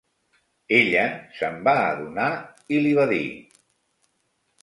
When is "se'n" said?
1.39-1.59